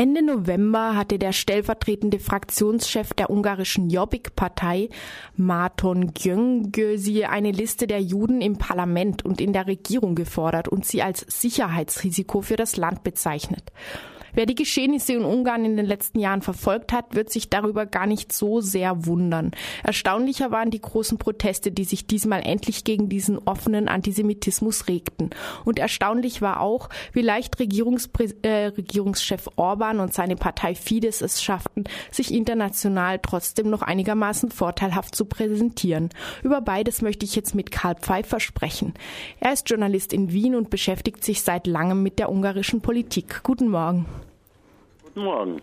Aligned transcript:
Ende 0.00 0.22
November 0.22 0.96
hatte 0.96 1.18
der 1.18 1.32
stellvertretende 1.32 2.20
Fraktionschef 2.20 3.12
der 3.12 3.28
ungarischen 3.28 3.90
Jobbik-Partei, 3.90 4.88
Marton 5.36 6.14
Gyöngyösi, 6.14 7.24
eine 7.24 7.50
Liste 7.52 7.86
der 7.86 8.00
Juden 8.00 8.40
im 8.40 8.56
Parlament 8.56 9.22
und 9.26 9.42
in 9.42 9.52
der 9.52 9.66
Regierung 9.66 10.14
gefordert 10.14 10.68
und 10.68 10.86
sie 10.86 11.02
als 11.02 11.26
Sicherheitsrisiko 11.28 12.40
für 12.40 12.56
das 12.56 12.78
Land 12.78 13.02
bezeichnet. 13.02 13.72
Wer 14.34 14.46
die 14.46 14.54
Geschehnisse 14.54 15.14
in 15.14 15.24
Ungarn 15.24 15.64
in 15.64 15.76
den 15.76 15.86
letzten 15.86 16.20
Jahren 16.20 16.42
verfolgt 16.42 16.92
hat, 16.92 17.14
wird 17.14 17.30
sich 17.30 17.50
darüber 17.50 17.86
gar 17.86 18.06
nicht 18.06 18.32
so 18.32 18.60
sehr 18.60 19.06
wundern. 19.06 19.52
Erstaunlicher 19.82 20.50
waren 20.50 20.70
die 20.70 20.80
großen 20.80 21.18
Proteste, 21.18 21.70
die 21.70 21.84
sich 21.84 22.06
diesmal 22.06 22.42
endlich 22.42 22.84
gegen 22.84 23.08
diesen 23.08 23.38
offenen 23.38 23.88
Antisemitismus 23.88 24.88
regten. 24.88 25.30
Und 25.64 25.78
erstaunlich 25.78 26.42
war 26.42 26.60
auch, 26.60 26.88
wie 27.12 27.22
leicht 27.22 27.58
Regierungsprä 27.58 28.28
äh, 28.42 28.66
Regierungschef 28.66 29.48
Orban 29.56 30.00
und 30.00 30.14
seine 30.14 30.36
Partei 30.36 30.74
Fidesz 30.74 31.20
es 31.20 31.42
schafften, 31.42 31.84
sich 32.10 32.32
international 32.32 33.18
trotzdem 33.18 33.70
noch 33.70 33.82
einigermaßen 33.82 34.50
vorteilhaft 34.50 35.14
zu 35.14 35.24
präsentieren. 35.24 36.10
Über 36.42 36.60
beides 36.60 37.02
möchte 37.02 37.24
ich 37.24 37.34
jetzt 37.34 37.54
mit 37.54 37.70
Karl 37.70 37.96
Pfeiffer 37.96 38.40
sprechen. 38.40 38.94
Er 39.40 39.52
ist 39.52 39.68
Journalist 39.68 40.12
in 40.12 40.32
Wien 40.32 40.54
und 40.54 40.70
beschäftigt 40.70 41.24
sich 41.24 41.42
seit 41.42 41.66
langem 41.66 42.02
mit 42.02 42.18
der 42.18 42.30
ungarischen 42.30 42.80
Politik. 42.80 43.40
Guten 43.42 43.68
Morgen. 43.68 44.06
Guten 45.14 45.24
Morgen. 45.24 45.62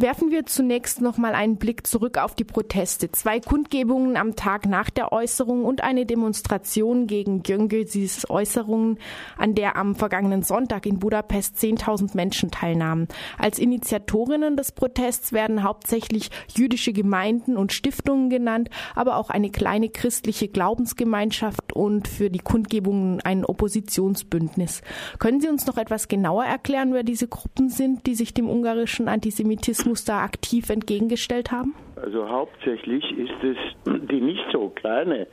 Werfen 0.00 0.30
wir 0.30 0.46
zunächst 0.46 1.02
noch 1.02 1.18
mal 1.18 1.34
einen 1.34 1.56
Blick 1.56 1.86
zurück 1.86 2.16
auf 2.16 2.34
die 2.34 2.44
Proteste. 2.44 3.12
Zwei 3.12 3.38
Kundgebungen 3.38 4.16
am 4.16 4.34
Tag 4.34 4.64
nach 4.64 4.88
der 4.88 5.12
Äußerung 5.12 5.66
und 5.66 5.82
eine 5.82 6.06
Demonstration 6.06 7.06
gegen 7.06 7.42
Gyöngyösis 7.42 8.30
Äußerungen, 8.30 8.98
an 9.36 9.54
der 9.54 9.76
am 9.76 9.94
vergangenen 9.94 10.42
Sonntag 10.42 10.86
in 10.86 11.00
Budapest 11.00 11.58
10.000 11.58 12.16
Menschen 12.16 12.50
teilnahmen. 12.50 13.08
Als 13.36 13.58
Initiatorinnen 13.58 14.56
des 14.56 14.72
Protests 14.72 15.34
werden 15.34 15.64
hauptsächlich 15.64 16.30
jüdische 16.56 16.94
Gemeinden 16.94 17.58
und 17.58 17.74
Stiftungen 17.74 18.30
genannt, 18.30 18.70
aber 18.94 19.18
auch 19.18 19.28
eine 19.28 19.50
kleine 19.50 19.90
christliche 19.90 20.48
Glaubensgemeinschaft 20.48 21.74
und 21.74 22.08
für 22.08 22.30
die 22.30 22.38
Kundgebungen 22.38 23.20
ein 23.20 23.44
Oppositionsbündnis. 23.44 24.80
Können 25.18 25.42
Sie 25.42 25.48
uns 25.48 25.66
noch 25.66 25.76
etwas 25.76 26.08
genauer 26.08 26.46
erklären, 26.46 26.94
wer 26.94 27.02
diese 27.02 27.28
Gruppen 27.28 27.68
sind, 27.68 28.06
die 28.06 28.14
sich 28.14 28.32
dem 28.32 28.48
ungarischen 28.48 29.06
Antisemitismus 29.06 29.89
Da 30.04 30.22
aktiv 30.22 30.70
entgegengestellt 30.70 31.50
haben? 31.50 31.74
Also 31.96 32.28
hauptsächlich 32.28 33.04
ist 33.18 33.42
es 33.42 33.56
die 34.08 34.20
nicht 34.20 34.44
so 34.52 34.68
kleine 34.70 35.26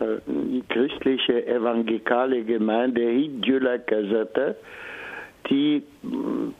äh, 0.00 0.60
christliche 0.68 1.46
evangelikale 1.46 2.44
Gemeinde 2.44 3.02
Hidjula 3.02 3.78
Gazette, 3.78 4.56
die 5.48 5.76
äh, 5.76 5.82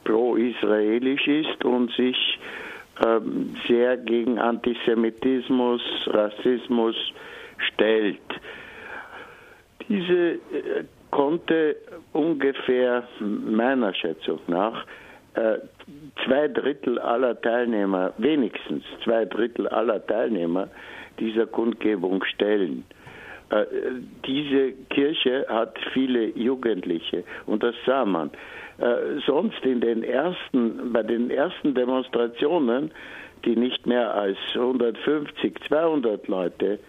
pro-israelisch 0.03 1.27
ist 1.27 1.63
und 1.65 1.91
sich 1.93 2.39
äh, 2.99 3.19
sehr 3.67 3.97
gegen 3.97 4.39
Antisemitismus, 4.39 5.81
Rassismus 6.07 6.95
stellt. 7.73 8.19
Diese 9.87 10.13
äh, 10.13 10.39
konnte 11.09 11.75
ungefähr 12.13 13.07
meiner 13.19 13.93
Schätzung 13.93 14.39
nach 14.47 14.85
äh, 15.33 15.59
zwei 16.25 16.49
Drittel 16.49 16.99
aller 16.99 17.39
Teilnehmer, 17.39 18.13
wenigstens 18.17 18.83
zwei 19.03 19.23
Drittel 19.23 19.67
aller 19.69 20.05
Teilnehmer 20.05 20.67
dieser 21.19 21.45
Kundgebung 21.45 22.23
stellen. 22.25 22.83
Äh, 23.49 23.65
diese 24.25 24.73
Kirche 24.89 25.45
hat 25.47 25.77
viele 25.93 26.37
Jugendliche 26.37 27.23
und 27.45 27.63
das 27.63 27.75
sah 27.85 28.03
man. 28.03 28.29
Äh, 28.77 29.21
sonst 29.25 29.63
in 29.63 29.79
den 29.79 30.03
ersten, 30.03 30.91
bei 30.91 31.03
den 31.03 31.31
ersten 31.31 31.75
Demonstrationen, 31.75 32.91
die 33.45 33.55
nicht 33.55 33.87
mehr 33.87 34.13
als 34.13 34.37
150, 34.53 35.63
200 35.67 36.27
Leute 36.27 36.79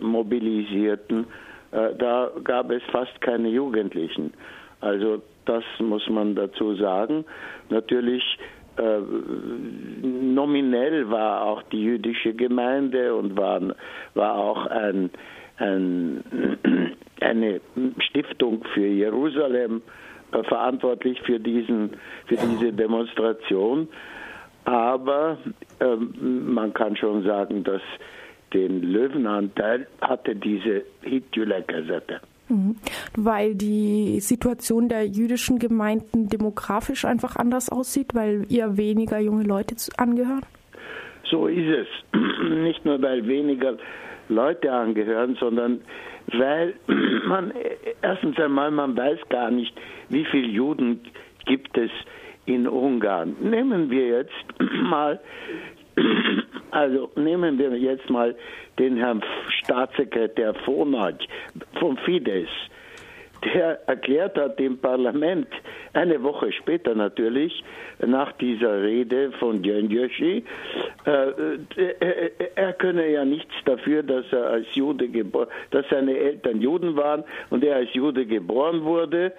mobilisierten, 0.00 1.26
da 1.70 2.32
gab 2.42 2.72
es 2.72 2.82
fast 2.90 3.20
keine 3.20 3.48
Jugendlichen. 3.50 4.32
Also 4.80 5.22
das 5.44 5.64
muss 5.78 6.08
man 6.08 6.34
dazu 6.34 6.74
sagen. 6.74 7.24
Natürlich 7.68 8.22
äh, 8.76 9.00
nominell 10.02 11.10
war 11.10 11.42
auch 11.42 11.62
die 11.64 11.82
jüdische 11.82 12.34
Gemeinde 12.34 13.14
und 13.14 13.36
war, 13.36 13.60
war 14.14 14.34
auch 14.36 14.66
ein, 14.66 15.10
ein, 15.58 16.24
eine 17.20 17.60
Stiftung 17.98 18.64
für 18.74 18.86
Jerusalem 18.86 19.82
äh, 20.32 20.42
verantwortlich 20.44 21.20
für, 21.22 21.40
diesen, 21.40 21.90
für 22.26 22.36
diese 22.36 22.72
Demonstration. 22.72 23.88
Aber 24.64 25.38
äh, 25.80 25.96
man 25.96 26.72
kann 26.72 26.96
schon 26.96 27.24
sagen, 27.24 27.64
dass 27.64 27.82
den 28.52 28.82
Löwenanteil 28.82 29.86
hatte 30.00 30.34
diese 30.34 30.84
Hitler-Kassette. 31.02 32.20
Mhm. 32.50 32.76
Weil 33.16 33.54
die 33.54 34.20
Situation 34.20 34.88
der 34.88 35.06
jüdischen 35.06 35.58
Gemeinden 35.58 36.28
demografisch 36.28 37.04
einfach 37.04 37.36
anders 37.36 37.70
aussieht, 37.70 38.14
weil 38.14 38.44
ihr 38.48 38.76
weniger 38.76 39.18
junge 39.18 39.44
Leute 39.44 39.76
angehören? 39.96 40.44
So 41.30 41.46
ist 41.46 41.68
es. 41.68 41.86
Nicht 42.50 42.84
nur, 42.84 43.00
weil 43.00 43.26
weniger 43.26 43.76
Leute 44.28 44.72
angehören, 44.72 45.36
sondern 45.38 45.80
weil 46.32 46.74
man 47.26 47.52
erstens 48.02 48.38
einmal, 48.38 48.70
man 48.70 48.96
weiß 48.96 49.18
gar 49.28 49.50
nicht, 49.50 49.74
wie 50.08 50.24
viele 50.24 50.48
Juden 50.48 51.00
gibt 51.46 51.76
es 51.78 51.90
in 52.46 52.66
Ungarn. 52.66 53.36
Nehmen 53.40 53.90
wir 53.90 54.08
jetzt 54.08 54.60
mal 54.82 55.20
also 56.70 57.10
nehmen 57.16 57.58
wir 57.58 57.76
jetzt 57.76 58.08
mal 58.10 58.34
den 58.78 58.96
Herrn 58.96 59.22
Staatssekretär 59.62 60.54
Vonag 60.64 61.16
vom 61.78 61.96
Fidesz. 61.98 62.48
Der 63.42 63.80
erklärt 63.88 64.36
hat 64.36 64.58
dem 64.58 64.76
Parlament, 64.78 65.48
eine 65.94 66.22
Woche 66.22 66.52
später 66.52 66.94
natürlich, 66.94 67.64
nach 68.06 68.32
dieser 68.32 68.82
Rede 68.82 69.32
von 69.32 69.62
Gyöngyösi, 69.62 70.44
äh, 71.06 71.10
äh, 71.80 72.30
er 72.54 72.72
könne 72.74 73.08
ja 73.10 73.24
nichts 73.24 73.54
dafür, 73.64 74.02
dass 74.02 74.30
er 74.30 74.46
als 74.46 74.66
Jude 74.74 75.08
geboren, 75.08 75.48
dass 75.70 75.86
seine 75.88 76.18
Eltern 76.18 76.60
Juden 76.60 76.96
waren 76.96 77.24
und 77.48 77.64
er 77.64 77.76
als 77.76 77.94
Jude 77.94 78.26
geboren 78.26 78.84
wurde 78.84 79.32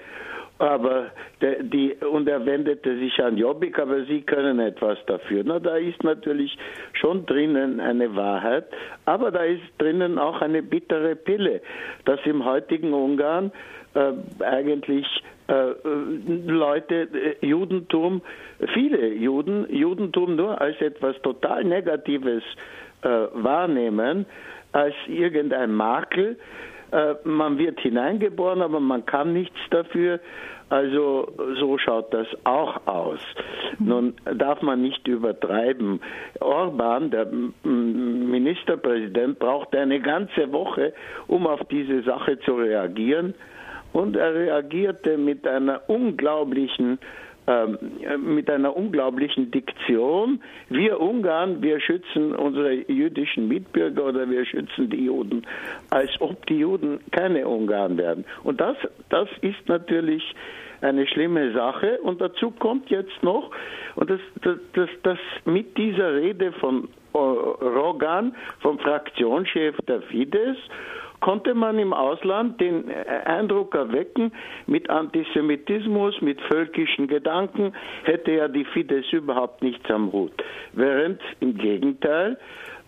aber 0.61 1.07
der, 1.41 1.63
die, 1.63 1.93
und 1.93 2.27
er 2.29 2.45
wendete 2.45 2.97
sich 2.99 3.21
an 3.23 3.35
Jobbik, 3.35 3.79
aber 3.79 4.05
sie 4.05 4.21
können 4.21 4.59
etwas 4.59 4.99
dafür. 5.07 5.43
Na, 5.43 5.59
da 5.59 5.77
ist 5.77 6.03
natürlich 6.03 6.55
schon 6.93 7.25
drinnen 7.25 7.79
eine 7.79 8.15
Wahrheit, 8.15 8.65
aber 9.05 9.31
da 9.31 9.43
ist 9.43 9.63
drinnen 9.79 10.19
auch 10.19 10.41
eine 10.41 10.61
bittere 10.61 11.15
Pille, 11.15 11.61
dass 12.05 12.19
im 12.25 12.45
heutigen 12.45 12.93
Ungarn 12.93 13.51
äh, 13.95 14.43
eigentlich 14.43 15.07
äh, 15.47 15.73
Leute 16.47 17.07
äh, 17.41 17.45
Judentum, 17.45 18.21
viele 18.73 19.07
Juden, 19.13 19.65
Judentum 19.73 20.35
nur 20.35 20.61
als 20.61 20.79
etwas 20.79 21.19
total 21.23 21.63
Negatives 21.63 22.43
äh, 23.01 23.09
wahrnehmen, 23.33 24.27
als 24.73 24.93
irgendein 25.07 25.73
Makel, 25.73 26.37
äh, 26.91 27.15
man 27.23 27.57
wird 27.57 27.79
hineingeboren, 27.79 28.61
aber 28.61 28.79
man 28.79 29.05
kann 29.05 29.33
nichts 29.33 29.59
dafür. 29.69 30.19
Also 30.69 31.27
so 31.59 31.77
schaut 31.77 32.13
das 32.13 32.27
auch 32.45 32.87
aus. 32.87 33.19
Nun 33.77 34.13
darf 34.23 34.61
man 34.61 34.81
nicht 34.81 35.05
übertreiben. 35.05 35.99
Orban, 36.39 37.11
der 37.11 37.27
Ministerpräsident, 37.63 39.37
brauchte 39.37 39.79
eine 39.79 39.99
ganze 39.99 40.49
Woche, 40.53 40.93
um 41.27 41.45
auf 41.45 41.59
diese 41.69 42.03
Sache 42.03 42.39
zu 42.39 42.53
reagieren. 42.53 43.33
Und 43.91 44.15
er 44.15 44.33
reagierte 44.33 45.17
mit 45.17 45.45
einer 45.45 45.81
unglaublichen 45.89 46.99
mit 48.17 48.49
einer 48.49 48.75
unglaublichen 48.75 49.51
Diktion. 49.51 50.41
Wir 50.69 50.99
Ungarn, 50.99 51.61
wir 51.61 51.79
schützen 51.79 52.35
unsere 52.35 52.73
jüdischen 52.91 53.47
Mitbürger 53.47 54.05
oder 54.05 54.29
wir 54.29 54.45
schützen 54.45 54.89
die 54.89 55.05
Juden, 55.05 55.45
als 55.89 56.09
ob 56.19 56.45
die 56.47 56.59
Juden 56.59 56.99
keine 57.11 57.47
Ungarn 57.47 57.97
werden. 57.97 58.25
Und 58.43 58.61
das, 58.61 58.77
das 59.09 59.29
ist 59.41 59.67
natürlich 59.67 60.23
eine 60.81 61.07
schlimme 61.07 61.53
Sache. 61.53 61.99
Und 62.01 62.21
dazu 62.21 62.51
kommt 62.51 62.89
jetzt 62.89 63.23
noch, 63.23 63.51
und 63.95 64.09
das, 64.09 64.19
das, 64.41 64.57
das, 64.73 64.89
das 65.03 65.19
mit 65.45 65.77
dieser 65.77 66.15
Rede 66.15 66.51
von 66.53 66.87
Rogan, 67.13 68.35
vom 68.59 68.79
Fraktionschef 68.79 69.75
der 69.87 70.01
Fidesz, 70.03 70.57
konnte 71.21 71.53
man 71.53 71.79
im 71.79 71.93
Ausland 71.93 72.59
den 72.59 72.91
Eindruck 73.25 73.73
erwecken, 73.75 74.31
mit 74.67 74.89
Antisemitismus, 74.89 76.21
mit 76.21 76.41
völkischen 76.41 77.07
Gedanken 77.07 77.73
hätte 78.03 78.31
ja 78.31 78.47
die 78.47 78.65
Fidesz 78.65 79.11
überhaupt 79.13 79.61
nichts 79.61 79.89
am 79.89 80.11
Hut. 80.11 80.33
Während 80.73 81.21
im 81.39 81.57
Gegenteil 81.57 82.37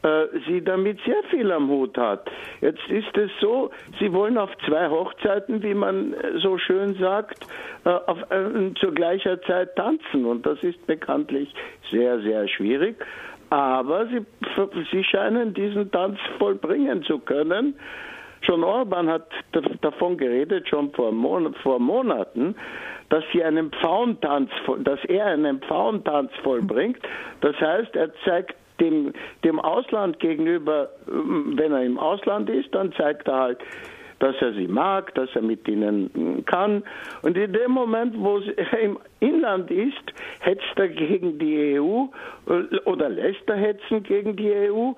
äh, 0.03 0.27
sie 0.47 0.61
damit 0.61 0.99
sehr 1.05 1.23
viel 1.29 1.49
am 1.51 1.69
Hut 1.69 1.97
hat. 1.97 2.29
Jetzt 2.59 2.85
ist 2.89 3.17
es 3.17 3.31
so, 3.39 3.71
sie 3.99 4.11
wollen 4.11 4.37
auf 4.37 4.49
zwei 4.65 4.89
Hochzeiten, 4.89 5.63
wie 5.63 5.73
man 5.73 6.13
so 6.41 6.57
schön 6.57 6.95
sagt, 6.95 7.47
äh, 7.85 7.89
auf, 7.89 8.19
äh, 8.29 8.73
zur 8.81 8.93
gleichen 8.93 9.39
Zeit 9.47 9.75
tanzen. 9.77 10.25
Und 10.25 10.45
das 10.45 10.61
ist 10.61 10.85
bekanntlich 10.87 11.53
sehr, 11.89 12.19
sehr 12.19 12.49
schwierig. 12.49 12.97
Aber 13.49 14.07
sie, 14.07 14.25
sie 14.91 15.03
scheinen 15.05 15.53
diesen 15.53 15.89
Tanz 15.91 16.19
vollbringen 16.37 17.03
zu 17.03 17.19
können. 17.19 17.75
Schon 18.45 18.63
Orban 18.63 19.09
hat 19.09 19.27
davon 19.81 20.17
geredet, 20.17 20.67
schon 20.67 20.91
vor, 20.91 21.11
Mon 21.11 21.53
vor 21.55 21.79
Monaten, 21.79 22.55
dass 23.09 23.23
sie 23.31 23.43
einen 23.43 23.71
Pfauentanz, 23.71 24.49
dass 24.79 25.03
er 25.05 25.25
einen 25.27 25.61
Pfauentanz 25.61 26.31
vollbringt. 26.43 26.99
Das 27.41 27.55
heißt, 27.59 27.95
er 27.95 28.11
zeigt 28.25 28.55
dem, 28.79 29.13
dem 29.43 29.59
Ausland 29.59 30.19
gegenüber, 30.19 30.89
wenn 31.05 31.71
er 31.71 31.83
im 31.83 31.97
Ausland 31.99 32.49
ist, 32.49 32.73
dann 32.73 32.91
zeigt 32.93 33.27
er 33.27 33.39
halt, 33.39 33.59
dass 34.19 34.35
er 34.41 34.53
sie 34.53 34.67
mag, 34.67 35.13
dass 35.15 35.29
er 35.35 35.41
mit 35.41 35.67
ihnen 35.67 36.43
kann. 36.45 36.83
Und 37.23 37.37
in 37.37 37.51
dem 37.51 37.71
Moment, 37.71 38.15
wo 38.17 38.39
er 38.39 38.79
im 38.81 38.97
Inland 39.19 39.69
ist, 39.69 40.13
hetzt 40.39 40.77
er 40.77 40.87
gegen 40.87 41.39
die 41.39 41.79
EU 41.79 42.05
äh, 42.47 42.77
oder 42.85 43.09
lässt 43.09 43.47
er 43.47 43.57
hetzen 43.57 44.01
gegen 44.03 44.35
die 44.35 44.51
EU. 44.51 44.93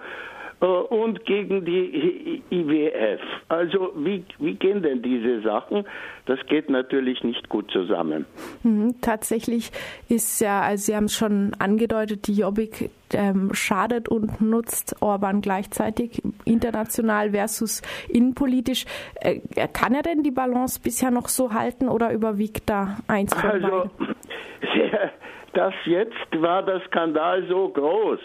Äh, 0.61 0.65
und 0.65 1.25
gegen 1.25 1.65
die 1.65 2.41
IWF. 2.49 3.21
Also 3.49 3.91
wie, 3.95 4.23
wie 4.39 4.55
gehen 4.55 4.81
denn 4.83 5.01
diese 5.01 5.41
Sachen? 5.41 5.85
Das 6.25 6.39
geht 6.47 6.69
natürlich 6.69 7.23
nicht 7.23 7.49
gut 7.49 7.69
zusammen. 7.71 8.25
Mhm, 8.63 8.95
tatsächlich 9.01 9.71
ist 10.09 10.39
ja, 10.41 10.61
also 10.61 10.85
Sie 10.85 10.95
haben 10.95 11.05
es 11.05 11.13
schon 11.13 11.53
angedeutet, 11.59 12.27
die 12.27 12.35
Jobbik 12.35 12.89
ähm, 13.13 13.53
schadet 13.53 14.09
und 14.09 14.41
nutzt 14.41 14.95
Orban 15.01 15.41
gleichzeitig 15.41 16.21
international 16.45 17.31
versus 17.31 17.81
innenpolitisch. 18.09 18.85
Äh, 19.15 19.39
kann 19.73 19.93
er 19.93 20.01
denn 20.03 20.23
die 20.23 20.31
Balance 20.31 20.79
bisher 20.81 21.11
noch 21.11 21.27
so 21.27 21.53
halten 21.53 21.89
oder 21.89 22.11
überwiegt 22.11 22.69
da 22.69 22.97
eins 23.07 23.33
von 23.33 23.49
also, 23.49 23.89
beiden? 23.99 24.15
Das 25.53 25.73
jetzt 25.85 26.41
war 26.41 26.63
der 26.63 26.81
Skandal 26.81 27.47
so 27.47 27.69
groß 27.69 28.19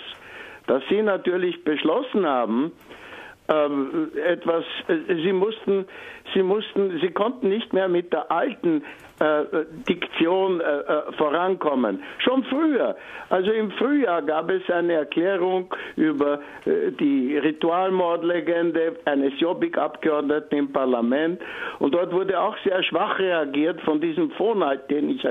dass 0.71 0.85
sie 0.89 1.03
natürlich 1.03 1.65
beschlossen 1.65 2.25
haben, 2.25 2.71
ähm, 3.49 4.13
etwas, 4.25 4.63
äh, 4.87 5.17
sie 5.17 5.33
mussten, 5.33 5.85
sie 6.33 6.45
mussten, 6.45 7.01
sie 7.01 7.11
konnten 7.11 7.49
nicht 7.49 7.73
mehr 7.73 7.89
mit 7.89 8.13
der 8.13 8.31
alten 8.31 8.85
äh, 9.21 9.45
Diktion 9.89 10.61
äh, 10.61 10.65
äh, 10.65 11.13
vorankommen. 11.19 12.03
Schon 12.19 12.43
früher, 12.45 12.97
also 13.29 13.53
im 13.53 13.71
Frühjahr 13.73 14.23
gab 14.23 14.51
es 14.51 14.69
eine 14.71 14.95
Erklärung 14.95 15.73
über 15.97 16.41
äh, 16.65 16.91
die 16.93 17.37
Ritualmordlegende 17.37 18.97
eines 19.05 19.39
Jobbik-Abgeordneten 19.39 20.57
im 20.57 20.73
Parlament 20.73 21.41
und 21.79 21.95
dort 21.95 22.13
wurde 22.13 22.41
auch 22.41 22.57
sehr 22.65 22.83
schwach 22.83 23.19
reagiert 23.19 23.81
von 23.83 24.01
diesem 24.01 24.31
Vorhalt, 24.33 24.91
den 24.91 25.11
ich, 25.11 25.27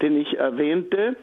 den 0.00 0.20
ich 0.20 0.38
erwähnte. 0.38 1.16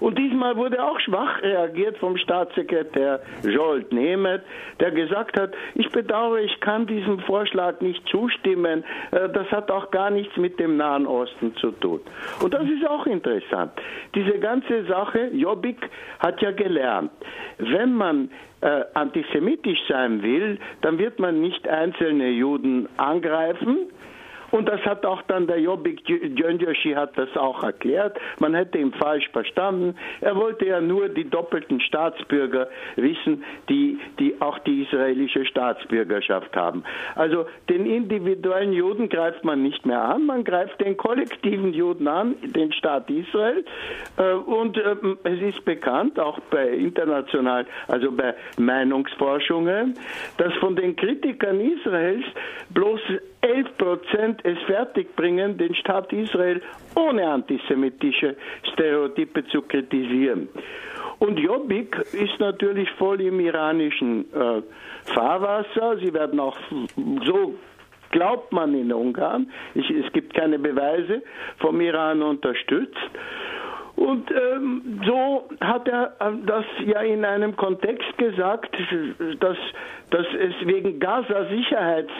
Und 0.00 0.18
diesmal 0.18 0.56
wurde 0.56 0.82
auch 0.82 0.98
schwach 1.00 1.42
reagiert 1.42 1.98
vom 1.98 2.16
Staatssekretär 2.16 3.20
Jolt 3.42 3.92
Nemeth, 3.92 4.42
der 4.80 4.92
gesagt 4.92 5.38
hat, 5.38 5.52
ich 5.74 5.90
bedauere, 5.90 6.38
ich 6.38 6.58
kann 6.60 6.86
diesem 6.86 7.18
Vorschlag 7.20 7.80
nicht 7.80 8.06
zustimmen. 8.08 8.82
Äh, 9.10 9.28
das 9.28 9.50
hat 9.50 9.70
auch 9.70 9.90
gar 9.90 10.10
nichts 10.10 10.36
mit 10.38 10.58
dem 10.58 10.78
Nahen 10.78 11.06
Osten 11.06 11.49
zu 11.56 11.72
tun. 11.72 12.00
Und 12.42 12.54
das 12.54 12.64
ist 12.64 12.86
auch 12.86 13.06
interessant. 13.06 13.72
Diese 14.14 14.38
ganze 14.38 14.84
Sache, 14.84 15.30
Jobbik 15.32 15.78
hat 16.18 16.40
ja 16.40 16.50
gelernt, 16.50 17.10
wenn 17.58 17.94
man 17.94 18.30
äh, 18.60 18.82
antisemitisch 18.94 19.80
sein 19.88 20.22
will, 20.22 20.58
dann 20.82 20.98
wird 20.98 21.18
man 21.18 21.40
nicht 21.40 21.66
einzelne 21.68 22.28
Juden 22.30 22.88
angreifen, 22.96 23.90
und 24.50 24.68
das 24.68 24.80
hat 24.82 25.06
auch 25.06 25.22
dann 25.22 25.46
der 25.46 25.60
Jobbik 25.60 26.04
Gyöngyösi 26.04 26.92
hat 26.94 27.16
das 27.16 27.36
auch 27.36 27.62
erklärt. 27.62 28.18
Man 28.38 28.54
hätte 28.54 28.78
ihn 28.78 28.92
falsch 28.92 29.28
verstanden. 29.30 29.96
Er 30.20 30.36
wollte 30.36 30.66
ja 30.66 30.80
nur 30.80 31.08
die 31.08 31.28
doppelten 31.28 31.80
Staatsbürger 31.80 32.68
wissen, 32.96 33.44
die, 33.68 33.98
die 34.18 34.40
auch 34.40 34.58
die 34.60 34.82
israelische 34.82 35.44
Staatsbürgerschaft 35.44 36.56
haben. 36.56 36.84
Also 37.14 37.46
den 37.68 37.86
individuellen 37.86 38.72
Juden 38.72 39.08
greift 39.08 39.44
man 39.44 39.62
nicht 39.62 39.86
mehr 39.86 40.02
an, 40.02 40.26
man 40.26 40.44
greift 40.44 40.80
den 40.80 40.96
kollektiven 40.96 41.72
Juden 41.72 42.08
an, 42.08 42.34
den 42.42 42.72
Staat 42.72 43.10
Israel. 43.10 43.64
Äh, 44.16 44.32
und 44.32 44.76
ähm, 44.76 45.18
es 45.24 45.40
ist 45.40 45.64
bekannt, 45.64 46.18
auch 46.18 46.38
bei 46.50 46.68
international, 46.68 47.66
also 47.88 48.10
bei 48.12 48.34
Meinungsforschungen, 48.58 49.94
dass 50.36 50.52
von 50.54 50.76
den 50.76 50.96
Kritikern 50.96 51.60
Israels 51.60 52.24
bloß 52.70 53.00
11 53.42 53.76
Prozent 53.78 54.40
es 54.44 54.58
fertigbringen, 54.66 55.56
den 55.56 55.74
Staat 55.74 56.12
Israel 56.12 56.60
ohne 56.94 57.28
antisemitische 57.28 58.36
Stereotype 58.72 59.46
zu 59.48 59.62
kritisieren. 59.62 60.48
Und 61.18 61.38
Jobbik 61.38 61.96
ist 62.12 62.38
natürlich 62.38 62.90
voll 62.92 63.20
im 63.20 63.40
iranischen 63.40 64.24
äh, 64.32 64.62
Fahrwasser. 65.12 65.98
Sie 65.98 66.12
werden 66.12 66.40
auch 66.40 66.56
so 67.26 67.54
glaubt 68.10 68.52
man 68.52 68.74
in 68.74 68.92
Ungarn. 68.92 69.50
Ich, 69.74 69.88
es 69.90 70.12
gibt 70.12 70.34
keine 70.34 70.58
Beweise 70.58 71.22
vom 71.58 71.80
Iran 71.80 72.22
unterstützt. 72.22 72.96
Und 73.96 74.30
ähm, 74.30 75.00
so 75.06 75.48
hat 75.60 75.86
er 75.86 76.16
äh, 76.20 76.32
das 76.46 76.64
ja 76.86 77.00
in 77.02 77.24
einem 77.24 77.54
Kontext 77.56 78.16
gesagt, 78.16 78.74
dass, 79.40 79.58
dass 80.10 80.26
es 80.38 80.66
wegen 80.66 80.98
Gaza 80.98 81.46
Sicherheits, 81.48 82.12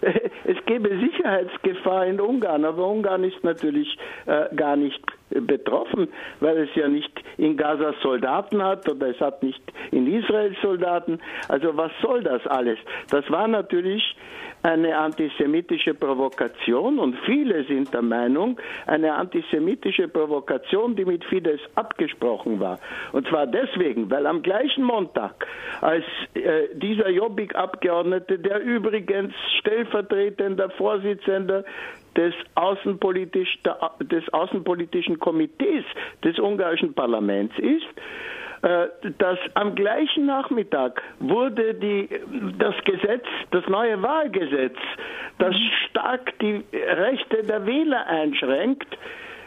es 0.44 0.56
gäbe 0.66 0.88
Sicherheitsgefahr 0.98 2.06
in 2.06 2.20
Ungarn, 2.20 2.64
aber 2.64 2.86
Ungarn 2.86 3.24
ist 3.24 3.42
natürlich 3.42 3.98
äh, 4.26 4.54
gar 4.54 4.76
nicht 4.76 5.00
betroffen, 5.30 6.08
weil 6.40 6.56
es 6.58 6.74
ja 6.74 6.88
nicht 6.88 7.12
in 7.36 7.56
Gaza 7.56 7.94
Soldaten 8.02 8.62
hat 8.62 8.88
oder 8.88 9.08
es 9.08 9.20
hat 9.20 9.42
nicht 9.42 9.60
in 9.90 10.06
Israel 10.12 10.54
Soldaten. 10.62 11.18
Also 11.48 11.76
was 11.76 11.90
soll 12.00 12.22
das 12.22 12.46
alles? 12.46 12.78
Das 13.10 13.28
war 13.30 13.48
natürlich 13.48 14.16
eine 14.62 14.96
antisemitische 14.96 15.94
Provokation 15.94 16.98
und 16.98 17.16
viele 17.24 17.64
sind 17.64 17.92
der 17.92 18.02
Meinung, 18.02 18.58
eine 18.86 19.14
antisemitische 19.14 20.08
Provokation, 20.08 20.96
die 20.96 21.04
mit 21.04 21.24
Fidesz 21.24 21.60
abgesprochen 21.74 22.58
war. 22.58 22.78
Und 23.12 23.28
zwar 23.28 23.46
deswegen, 23.46 24.10
weil 24.10 24.26
am 24.26 24.42
gleichen 24.42 24.82
Montag, 24.82 25.46
als 25.80 26.04
äh, 26.34 26.68
dieser 26.74 27.10
Jobbik-Abgeordnete, 27.36 28.38
der 28.38 28.62
übrigens 28.62 29.34
stellvertretender 29.58 30.70
Vorsitzender 30.70 31.64
des, 32.16 32.34
Außenpolitisch, 32.54 33.58
des 34.00 34.32
Außenpolitischen 34.32 35.18
Komitees 35.18 35.84
des 36.24 36.38
ungarischen 36.38 36.94
Parlaments 36.94 37.54
ist, 37.58 37.86
äh, 38.62 38.86
dass 39.18 39.38
am 39.54 39.74
gleichen 39.74 40.24
Nachmittag 40.26 41.02
wurde 41.20 41.74
die, 41.74 42.08
das 42.58 42.74
Gesetz, 42.84 43.26
das 43.50 43.66
neue 43.68 44.00
Wahlgesetz, 44.02 44.78
das 45.38 45.54
stark 45.90 46.38
die 46.38 46.64
Rechte 46.72 47.42
der 47.42 47.66
Wähler 47.66 48.06
einschränkt, 48.06 48.96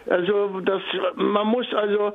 also 0.09 0.59
das, 0.61 0.81
man 1.15 1.47
muss 1.47 1.71
also 1.73 2.13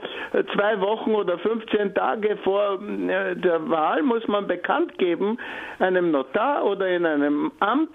zwei 0.55 0.81
Wochen 0.81 1.15
oder 1.15 1.39
15 1.39 1.95
Tage 1.95 2.37
vor 2.39 2.81
äh, 2.83 3.37
der 3.37 3.69
Wahl 3.71 4.03
muss 4.03 4.27
man 4.27 4.47
bekannt 4.47 4.99
geben 4.99 5.39
einem 5.79 6.11
Notar 6.11 6.65
oder 6.65 6.89
in 6.89 7.07
einem 7.07 7.53
Amt, 7.61 7.91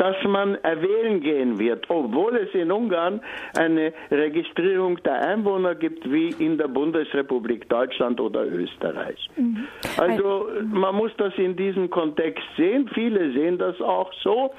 dass 0.00 0.16
man 0.24 0.54
erwählen 0.62 1.20
gehen 1.20 1.58
wird, 1.58 1.84
obwohl 1.90 2.34
es 2.36 2.54
in 2.54 2.72
Ungarn 2.72 3.20
eine 3.58 3.92
Registrierung 4.10 4.96
der 5.02 5.20
Einwohner 5.20 5.74
gibt 5.74 6.10
wie 6.10 6.30
in 6.38 6.56
der 6.56 6.68
Bundesrepublik 6.68 7.68
Deutschland 7.68 8.18
oder 8.18 8.46
Österreich. 8.46 9.28
Mhm. 9.36 9.66
Also 9.98 10.48
man 10.64 10.94
muss 10.94 11.12
das 11.18 11.34
in 11.36 11.54
diesem 11.54 11.90
Kontext 11.90 12.42
sehen. 12.56 12.88
Viele 12.94 13.32
sehen 13.32 13.58
das 13.58 13.78
auch 13.82 14.10
so. 14.22 14.54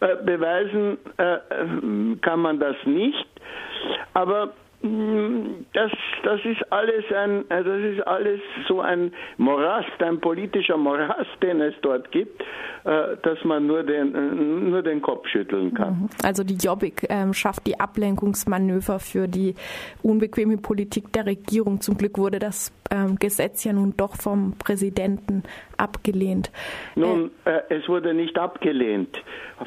Äh, 0.00 0.16
beweisen 0.26 0.98
äh, 1.16 1.38
kann 2.20 2.40
man 2.40 2.60
das 2.60 2.76
nicht. 2.84 3.26
Aber 4.12 4.52
das, 4.82 5.92
das 6.24 6.40
ist 6.44 6.72
alles 6.72 7.04
ein, 7.14 7.44
das 7.48 7.66
ist 7.66 8.06
alles 8.06 8.40
so 8.66 8.80
ein 8.80 9.12
Morast, 9.36 10.02
ein 10.02 10.20
politischer 10.20 10.76
Morast, 10.76 11.30
den 11.40 11.60
es 11.60 11.74
dort 11.82 12.10
gibt, 12.10 12.42
äh, 12.84 13.16
dass 13.22 13.44
man 13.44 13.68
nur 13.68 13.84
den, 13.84 14.70
nur 14.70 14.82
den 14.82 15.00
Kopf 15.00 15.28
schütteln 15.28 15.72
kann. 15.72 15.92
Mhm. 15.92 16.08
Also 16.24 16.42
die 16.42 16.56
Jobbik 16.56 17.06
ähm, 17.08 17.32
schafft 17.32 17.66
die 17.66 17.78
Ablenkungsmanöver 17.78 18.98
für 18.98 19.28
die 19.28 19.54
unbequeme 20.02 20.56
Politik 20.56 21.12
der 21.12 21.26
Regierung. 21.26 21.80
Zum 21.80 21.96
Glück 21.96 22.18
wurde 22.18 22.40
das 22.40 22.72
ähm, 22.92 23.16
Gesetz 23.18 23.64
ja 23.64 23.72
nun 23.72 23.94
doch 23.96 24.16
vom 24.16 24.54
Präsidenten 24.58 25.42
abgelehnt. 25.76 26.50
Nun, 26.94 27.30
äh, 27.44 27.60
es 27.70 27.88
wurde 27.88 28.14
nicht 28.14 28.38
abgelehnt. 28.38 29.20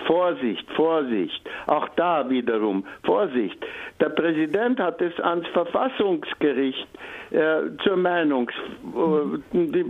Vorsicht, 0.05 0.69
Vorsicht. 0.75 1.41
Auch 1.67 1.89
da 1.95 2.29
wiederum, 2.29 2.85
Vorsicht. 3.03 3.57
Der 3.99 4.09
Präsident 4.09 4.79
hat 4.79 5.01
es 5.01 5.19
ans 5.19 5.47
Verfassungsgericht 5.47 6.87
äh, 7.31 7.61
zur 7.83 7.97
Meinung, 7.97 8.49
äh, 8.49 9.37
die, 9.53 9.85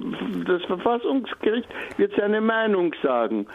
das 0.48 0.64
Verfassungsgericht 0.66 1.68
wird 1.98 2.14
seine 2.18 2.42
Meinung 2.42 2.96
sagen. 3.04 3.48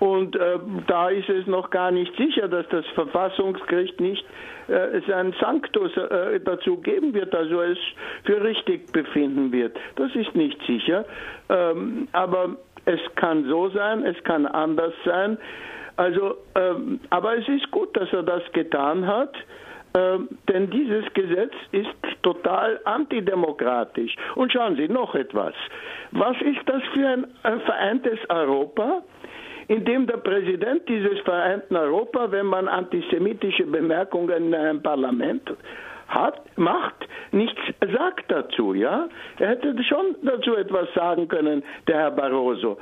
Und 0.00 0.34
äh, 0.34 0.58
da 0.86 1.10
ist 1.10 1.28
es 1.28 1.46
noch 1.46 1.70
gar 1.70 1.90
nicht 1.90 2.16
sicher, 2.16 2.48
dass 2.48 2.68
das 2.70 2.84
Verfassungsgericht 2.94 4.00
nicht 4.00 4.24
äh, 4.68 5.00
sein 5.06 5.34
Sanctus 5.40 5.96
äh, 5.96 6.40
dazu 6.40 6.78
geben 6.78 7.14
wird, 7.14 7.34
also 7.34 7.60
es 7.62 7.78
für 8.24 8.42
richtig 8.42 8.92
befinden 8.92 9.52
wird. 9.52 9.76
Das 9.96 10.14
ist 10.16 10.34
nicht 10.34 10.60
sicher. 10.66 11.04
Ähm, 11.48 12.08
aber 12.12 12.56
es 12.84 13.00
kann 13.14 13.44
so 13.48 13.68
sein, 13.68 14.04
es 14.04 14.22
kann 14.24 14.46
anders 14.46 14.94
sein. 15.04 15.38
Also, 15.96 16.36
ähm, 16.54 17.00
aber 17.10 17.38
es 17.38 17.48
ist 17.48 17.70
gut, 17.70 17.96
dass 17.96 18.12
er 18.12 18.22
das 18.22 18.42
getan 18.52 19.06
hat. 19.06 19.34
Ähm, 19.94 20.28
denn 20.48 20.70
dieses 20.70 21.04
Gesetz 21.12 21.52
ist 21.70 21.90
total 22.22 22.80
antidemokratisch. 22.84 24.16
Und 24.36 24.52
schauen 24.52 24.76
Sie 24.76 24.88
noch 24.88 25.14
etwas. 25.14 25.54
Was 26.12 26.36
ist 26.40 26.66
das 26.66 26.82
für 26.94 27.06
ein, 27.06 27.26
ein 27.42 27.60
vereintes 27.60 28.18
Europa? 28.30 29.02
In 29.68 29.84
dem 29.84 30.06
der 30.06 30.18
Präsident 30.18 30.88
dieses 30.88 31.18
vereinten 31.20 31.76
Europa, 31.76 32.30
wenn 32.30 32.46
man 32.46 32.68
antisemitische 32.68 33.64
Bemerkungen 33.64 34.48
in 34.48 34.54
einem 34.54 34.82
Parlament 34.82 35.42
hat, 36.14 36.40
macht, 36.58 36.94
nichts 37.32 37.60
sagt 37.80 38.30
dazu, 38.30 38.74
ja. 38.74 39.08
Er 39.38 39.48
hätte 39.48 39.74
schon 39.84 40.16
dazu 40.22 40.54
etwas 40.54 40.92
sagen 40.94 41.28
können, 41.28 41.62
der 41.88 41.98
Herr 41.98 42.10
Barroso. 42.10 42.78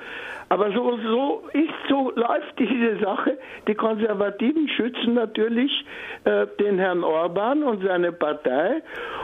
Aber 0.48 0.72
so, 0.72 0.98
so 0.98 1.42
ist, 1.52 1.72
so 1.88 2.10
läuft 2.16 2.58
diese 2.58 2.98
Sache. 2.98 3.38
Die 3.68 3.74
Konservativen 3.74 4.68
schützen 4.68 5.14
natürlich 5.14 5.70
äh, 6.24 6.48
den 6.58 6.76
Herrn 6.76 7.04
Orban 7.04 7.62
und 7.62 7.84
seine 7.84 8.10
Partei. 8.10 8.82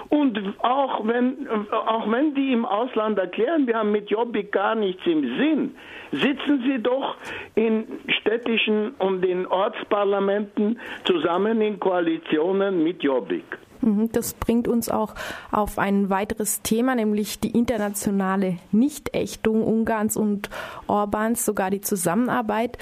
Und 0.09 0.41
auch 0.61 1.05
wenn, 1.05 1.49
auch 1.73 2.09
wenn 2.09 2.35
die 2.35 2.53
im 2.53 2.65
Ausland 2.65 3.19
erklären, 3.19 3.67
wir 3.67 3.77
haben 3.77 3.91
mit 3.91 4.09
Jobbik 4.09 4.53
gar 4.53 4.77
nichts 4.77 5.05
im 5.05 5.23
Sinn, 5.37 5.75
sitzen 6.13 6.63
sie 6.65 6.81
doch 6.81 7.17
in 7.57 7.87
städtischen 8.21 8.95
und 9.01 9.25
in 9.25 9.47
Ortsparlamenten 9.47 10.79
zusammen 11.03 11.61
in 11.61 11.81
Koalitionen 11.81 12.85
mit 12.85 13.03
Jobbik. 13.03 13.45
Mhm, 13.87 14.11
das 14.11 14.35
bringt 14.35 14.67
uns 14.67 14.89
auch 14.89 15.15
auf 15.53 15.79
ein 15.79 16.11
weiteres 16.11 16.61
Thema, 16.63 16.97
nämlich 16.97 17.39
die 17.39 17.53
internationale 17.53 18.59
Nichtächtung 18.73 19.63
Ungarns 19.63 20.17
und 20.17 20.51
Orbans, 20.89 21.45
sogar 21.45 21.71
die 21.71 21.81
Zusammenarbeit. 21.81 22.79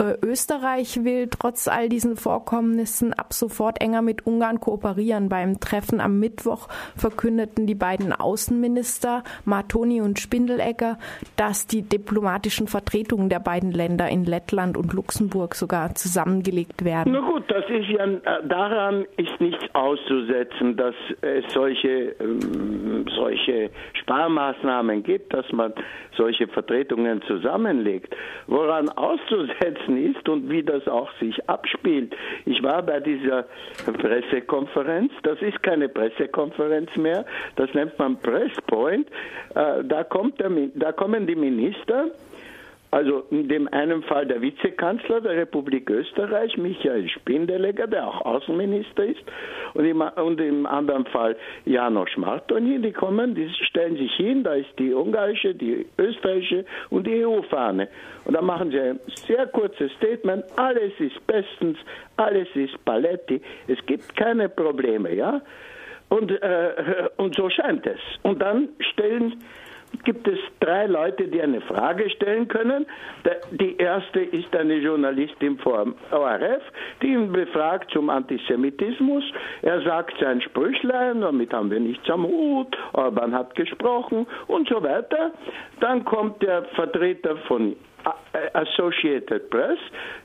Äh, 0.00 0.16
Österreich 0.26 1.04
will 1.04 1.28
trotz 1.28 1.68
all 1.68 1.90
diesen 1.90 2.16
Vorkommnissen 2.16 3.12
ab 3.12 3.34
sofort 3.34 3.82
enger 3.82 4.00
mit 4.00 4.26
Ungarn 4.26 4.58
kooperieren. 4.58 5.28
Beim 5.28 5.60
Treffen 5.60 6.00
am 6.00 6.18
Mittwoch 6.18 6.68
verkündeten 6.96 7.66
die 7.66 7.74
beiden 7.74 8.12
Außenminister 8.12 9.22
Martoni 9.44 10.00
und 10.00 10.18
Spindelegger, 10.18 10.98
dass 11.36 11.66
die 11.66 11.82
diplomatischen 11.82 12.66
Vertretungen 12.66 13.28
der 13.28 13.40
beiden 13.40 13.72
Länder 13.72 14.08
in 14.08 14.24
Lettland 14.24 14.78
und 14.78 14.94
Luxemburg 14.94 15.54
sogar 15.54 15.94
zusammengelegt 15.94 16.84
werden. 16.84 17.12
Na 17.12 17.20
gut, 17.20 17.44
das 17.48 17.64
ist 17.68 17.88
ja 17.88 18.06
daran 18.42 19.04
ist 19.18 19.38
nichts 19.40 19.64
auszusetzen, 19.74 20.76
dass 20.76 20.94
es 21.20 21.44
solche 21.52 22.14
ähm, 22.20 23.04
solche 23.14 23.70
Sparmaßnahmen 24.00 25.02
gibt, 25.02 25.34
dass 25.34 25.50
man 25.52 25.74
solche 26.16 26.48
Vertretungen 26.48 27.22
zusammenlegt. 27.22 28.14
Woran 28.46 28.88
auszusetzen 28.88 29.89
gewesen 29.90 30.14
ist 30.14 30.28
und 30.28 30.50
wie 30.50 30.62
das 30.62 30.86
auch 30.88 31.10
sich 31.18 31.48
abspielt. 31.48 32.14
Ich 32.46 32.62
war 32.62 32.82
bei 32.82 33.00
dieser 33.00 33.44
Pressekonferenz, 33.98 35.12
das 35.22 35.40
ist 35.42 35.62
keine 35.62 35.88
Pressekonferenz 35.88 36.94
mehr, 36.96 37.24
das 37.56 37.72
nennt 37.74 37.98
man 37.98 38.18
Presspoint, 38.18 39.08
äh, 39.54 39.84
da, 39.84 40.04
kommt 40.04 40.40
der, 40.40 40.50
da 40.74 40.92
kommen 40.92 41.26
die 41.26 41.36
Minister, 41.36 42.06
also 42.90 43.24
in 43.30 43.48
dem 43.48 43.68
einen 43.68 44.02
Fall 44.02 44.26
der 44.26 44.42
Vizekanzler 44.42 45.20
der 45.20 45.36
Republik 45.36 45.88
Österreich, 45.88 46.56
Michael 46.56 47.08
Spindelegger, 47.08 47.86
der 47.86 48.06
auch 48.06 48.20
Außenminister 48.22 49.04
ist, 49.04 49.22
und 49.74 49.84
im, 49.84 50.00
und 50.00 50.40
im 50.40 50.66
anderen 50.66 51.06
Fall 51.06 51.36
Janosch 51.64 52.16
Martoni, 52.16 52.80
die 52.80 52.92
kommen, 52.92 53.34
die 53.34 53.48
stellen 53.66 53.96
sich 53.96 54.12
hin, 54.14 54.42
da 54.42 54.54
ist 54.54 54.70
die 54.78 54.92
ungarische, 54.92 55.54
die 55.54 55.86
österreichische 55.98 56.64
und 56.90 57.06
die 57.06 57.24
EU-Fahne. 57.24 57.88
Und 58.24 58.34
dann 58.34 58.44
machen 58.44 58.70
sie 58.70 58.80
ein 58.80 59.00
sehr 59.26 59.46
kurzes 59.46 59.92
Statement, 59.92 60.44
alles 60.56 60.92
ist 60.98 61.24
bestens, 61.26 61.78
alles 62.16 62.48
ist 62.54 62.84
Paletti, 62.84 63.40
es 63.68 63.78
gibt 63.86 64.16
keine 64.16 64.48
Probleme, 64.48 65.14
ja. 65.14 65.40
Und, 66.08 66.32
äh, 66.32 67.08
und 67.18 67.36
so 67.36 67.48
scheint 67.48 67.86
es. 67.86 68.00
Und 68.22 68.42
dann 68.42 68.70
stellen 68.80 69.36
gibt 70.04 70.26
es 70.26 70.38
drei 70.60 70.86
Leute, 70.86 71.28
die 71.28 71.40
eine 71.40 71.60
Frage 71.60 72.08
stellen 72.10 72.48
können. 72.48 72.86
Die 73.50 73.76
erste 73.76 74.20
ist 74.20 74.54
eine 74.56 74.76
Journalistin 74.76 75.58
vom 75.58 75.94
ORF, 76.10 76.62
die 77.02 77.08
ihn 77.08 77.32
befragt 77.32 77.90
zum 77.92 78.10
Antisemitismus. 78.10 79.24
Er 79.62 79.82
sagt 79.82 80.14
sein 80.20 80.40
Sprüchlein, 80.40 81.20
damit 81.20 81.52
haben 81.52 81.70
wir 81.70 81.80
nichts 81.80 82.08
am 82.10 82.24
Hut, 82.24 82.76
Orban 82.92 83.34
hat 83.34 83.54
gesprochen 83.54 84.26
und 84.46 84.68
so 84.68 84.82
weiter. 84.82 85.32
Dann 85.80 86.04
kommt 86.04 86.42
der 86.42 86.64
Vertreter 86.76 87.36
von 87.48 87.76
Associated 88.54 89.50
Press, 89.50 89.78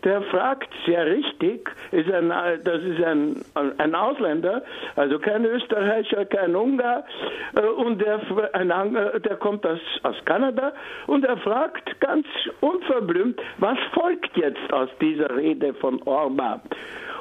der 0.03 0.21
fragt 0.23 0.69
sehr 0.85 1.05
richtig, 1.05 1.69
ist 1.91 2.11
ein, 2.11 2.29
das 2.63 2.81
ist 2.83 3.03
ein, 3.03 3.41
ein 3.77 3.95
Ausländer, 3.95 4.63
also 4.95 5.17
kein 5.19 5.43
Österreicher, 5.45 6.25
kein 6.25 6.55
Ungar, 6.55 7.03
äh, 7.55 7.61
und 7.61 8.01
der, 8.01 8.19
ein, 8.53 8.69
der 8.69 9.35
kommt 9.37 9.65
aus, 9.65 9.79
aus 10.03 10.15
Kanada 10.25 10.73
und 11.07 11.25
er 11.25 11.37
fragt 11.37 11.99
ganz 11.99 12.27
unverblümt, 12.61 13.41
was 13.57 13.77
folgt 13.93 14.37
jetzt 14.37 14.71
aus 14.71 14.89
dieser 14.99 15.35
Rede 15.35 15.73
von 15.73 16.01
Orban? 16.03 16.61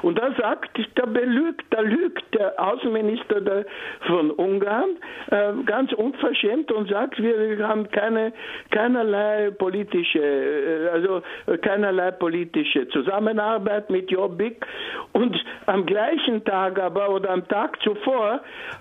Und 0.05 0.19
da 0.19 0.33
sagt, 0.38 0.79
da 0.97 1.07
belügt, 1.07 1.64
da 1.71 1.81
lügt 1.81 2.25
der 2.35 2.61
Außenminister 2.62 3.41
der, 3.41 3.64
von 4.07 4.31
Ungarn 4.33 4.99
äh, 5.31 5.53
ganz 5.64 5.95
unverschämt 5.95 6.71
und 6.73 6.91
sagt, 6.91 7.23
wir 7.23 7.67
haben 7.67 7.91
keine, 7.91 8.35
keinerlei 8.71 9.50
politische, 9.50 10.19
äh, 10.19 10.74
also 10.93 11.23
keinerlei 11.62 12.11
politische 12.12 12.88
Zusammenarbeit 12.88 13.90
mit 13.90 14.11
Jobbik. 14.11 14.66
Und 15.12 15.37
am 15.66 15.87
gleichen 15.87 16.45
Tag 16.45 16.78
aber 16.78 17.11
oder 17.11 17.31
am 17.31 17.47
Tag 17.49 17.81
zuvor 17.83 18.40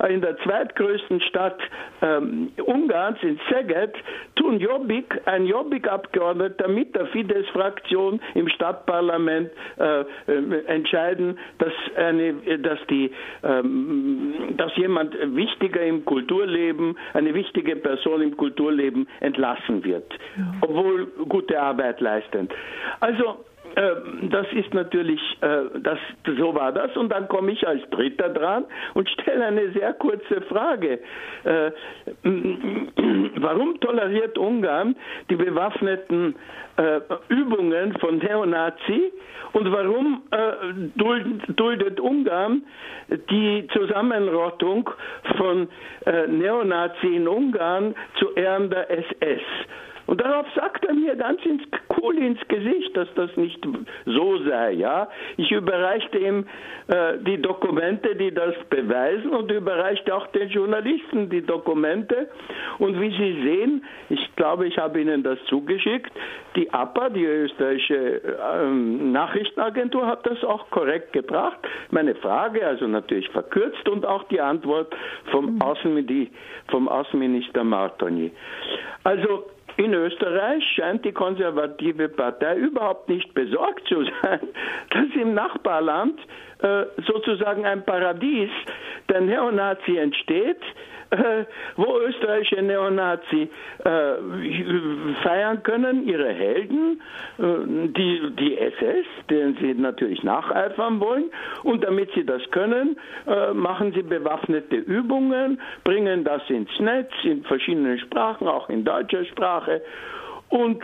in 0.09 0.21
der 0.21 0.37
zweitgrößten 0.37 1.21
Stadt 1.21 1.59
ähm, 2.01 2.51
Ungarns, 2.65 3.17
in 3.21 3.39
Szeged, 3.47 3.93
tun 4.35 4.59
Jobbik, 4.59 5.21
ein 5.25 5.45
Jobbik-Abgeordneter 5.45 6.67
mit 6.67 6.95
der 6.95 7.07
Fidesz-Fraktion 7.07 8.19
im 8.33 8.49
Stadtparlament 8.49 9.51
äh, 9.79 10.01
äh 10.01 10.63
entscheiden, 10.67 11.37
dass, 11.59 11.73
eine, 11.95 12.33
dass, 12.59 12.79
die, 12.89 13.11
ähm, 13.43 14.33
dass 14.57 14.75
jemand 14.77 15.15
wichtiger 15.35 15.81
im 15.81 16.05
Kulturleben, 16.05 16.97
eine 17.13 17.33
wichtige 17.33 17.75
Person 17.75 18.21
im 18.21 18.35
Kulturleben 18.37 19.07
entlassen 19.19 19.83
wird, 19.83 20.11
ja. 20.37 20.53
obwohl 20.61 21.07
gute 21.27 21.59
Arbeit 21.59 21.82
leistet. 21.99 22.51
Also 22.99 23.45
ähm, 23.75 24.29
das 24.29 24.45
ist 24.53 24.73
natürlich, 24.73 25.19
äh, 25.41 25.79
das, 25.79 25.97
so 26.37 26.53
war 26.53 26.71
das. 26.71 26.95
Und 26.95 27.09
dann 27.11 27.27
komme 27.27 27.51
ich 27.51 27.67
als 27.67 27.81
Dritter 27.89 28.29
dran 28.29 28.65
und 28.93 29.09
stelle 29.09 29.45
eine 29.45 29.71
sehr 29.71 29.93
kurze 29.93 30.41
Frage. 30.41 30.99
Äh, 31.43 31.71
warum 33.35 33.79
toleriert 33.79 34.37
Ungarn 34.37 34.95
die 35.29 35.35
bewaffneten 35.35 36.35
äh, 36.77 36.99
Übungen 37.29 37.97
von 37.99 38.17
Neonazi 38.17 39.11
und 39.53 39.71
warum 39.71 40.23
duldet 40.95 41.99
Ungarn 41.99 42.63
die 43.29 43.67
Zusammenrottung 43.71 44.89
von 45.37 45.67
Neonazi 46.27 47.15
in 47.15 47.27
Ungarn 47.27 47.93
zu 48.17 48.33
Ehren 48.33 48.71
der 48.71 48.89
SS? 48.89 49.43
Und 50.05 50.21
darauf 50.21 50.45
sagt 50.55 50.85
er 50.85 50.93
mir 50.93 51.15
ganz 51.15 51.45
ins, 51.45 51.63
cool 51.97 52.17
ins 52.17 52.39
Gesicht, 52.47 52.95
dass 52.95 53.07
das 53.15 53.35
nicht 53.37 53.65
so 54.05 54.37
sei. 54.43 54.73
Ja, 54.73 55.07
ich 55.37 55.51
überreichte 55.51 56.17
ihm 56.17 56.45
äh, 56.87 57.17
die 57.19 57.41
Dokumente, 57.41 58.15
die 58.15 58.33
das 58.33 58.55
beweisen, 58.69 59.31
und 59.31 59.51
überreichte 59.51 60.13
auch 60.13 60.27
den 60.27 60.49
Journalisten 60.49 61.29
die 61.29 61.41
Dokumente. 61.41 62.29
Und 62.79 62.99
wie 62.99 63.11
Sie 63.11 63.41
sehen, 63.43 63.85
ich 64.09 64.35
glaube, 64.35 64.67
ich 64.67 64.77
habe 64.77 64.99
Ihnen 64.99 65.23
das 65.23 65.39
zugeschickt. 65.45 66.11
Die 66.55 66.71
APA, 66.71 67.09
die 67.09 67.25
österreichische 67.25 68.21
äh, 68.23 68.69
Nachrichtenagentur, 68.69 70.05
hat 70.05 70.25
das 70.25 70.43
auch 70.43 70.69
korrekt 70.69 71.13
gebracht. 71.13 71.57
Meine 71.91 72.15
Frage, 72.15 72.65
also 72.65 72.87
natürlich 72.87 73.29
verkürzt, 73.29 73.87
und 73.87 74.05
auch 74.05 74.23
die 74.23 74.41
Antwort 74.41 74.93
vom, 75.31 75.61
Außenminister, 75.61 76.33
vom 76.69 76.87
Außenminister 76.87 77.63
Martoni. 77.63 78.31
Also 79.03 79.45
in 79.77 79.93
Österreich 79.93 80.63
scheint 80.75 81.03
die 81.05 81.11
konservative 81.11 82.09
Partei 82.09 82.57
überhaupt 82.57 83.09
nicht 83.09 83.33
besorgt 83.33 83.87
zu 83.87 84.03
sein, 84.03 84.39
dass 84.89 85.05
im 85.19 85.33
Nachbarland 85.33 86.19
äh, 86.59 86.85
sozusagen 87.07 87.65
ein 87.65 87.83
Paradies 87.83 88.51
der 89.09 89.21
Neonazi 89.21 89.97
entsteht, 89.97 90.61
äh, 91.13 91.45
wo 91.75 91.99
österreichische 91.99 92.61
Neonazi 92.61 93.49
äh, 93.83 93.89
feiern 95.23 95.63
können, 95.63 96.07
ihre 96.07 96.29
Helden, 96.29 97.01
äh, 97.37 97.43
die, 97.87 98.31
die 98.39 98.57
SS, 98.57 99.05
denen 99.29 99.57
sie 99.59 99.73
natürlich 99.73 100.23
nacheifern 100.23 100.99
wollen. 100.99 101.25
Und 101.63 101.83
damit 101.83 102.11
sie 102.13 102.25
das 102.25 102.41
können, 102.51 102.97
äh, 103.27 103.53
machen 103.53 103.93
sie 103.93 104.03
bewaffnete 104.03 104.75
Übungen, 104.75 105.59
bringen 105.83 106.23
das 106.23 106.41
ins 106.49 106.79
Netz 106.79 107.11
in 107.23 107.43
verschiedenen 107.43 107.99
Sprachen, 107.99 108.47
auch 108.47 108.69
in 108.69 108.83
deutscher 108.83 109.25
Sprache. 109.25 109.81
Und, 110.49 110.83